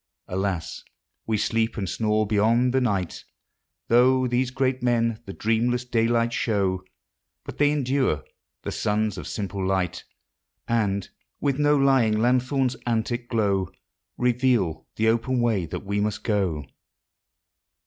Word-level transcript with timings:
Alas! 0.27 0.83
we 1.27 1.37
sleep 1.37 1.77
and 1.77 1.87
snore 1.87 2.25
beyond 2.25 2.73
the 2.73 2.81
night, 2.81 3.23
Tho' 3.87 4.25
these 4.25 4.49
great 4.49 4.81
men 4.81 5.21
the 5.27 5.31
dreamless 5.33 5.85
daylight 5.85 6.33
show; 6.33 6.83
But 7.45 7.59
they 7.59 7.69
endure—the 7.69 8.71
Sons 8.71 9.19
of 9.19 9.27
simple 9.27 9.63
Light— 9.63 10.03
And, 10.67 11.07
with 11.39 11.59
no 11.59 11.77
lying 11.77 12.17
lanthorne's 12.17 12.75
antic 12.87 13.29
glow, 13.29 13.69
Reveal 14.17 14.87
the 14.95 15.07
open 15.07 15.39
way 15.39 15.67
that 15.67 15.85
we 15.85 15.99
must 16.01 16.23
go. 16.23 16.65